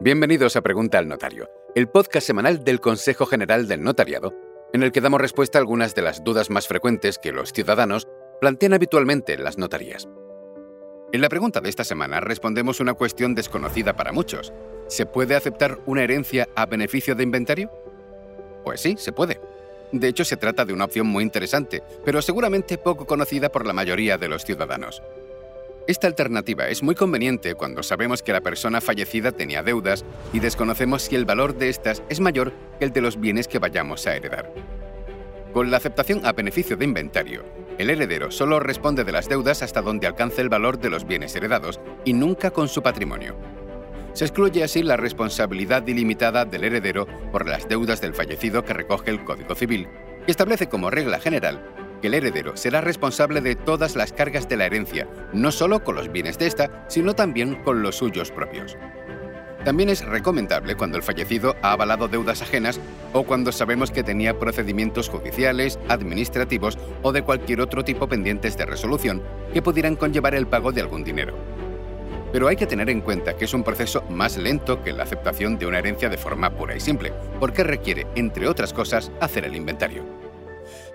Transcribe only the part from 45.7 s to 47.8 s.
ilimitada del heredero por las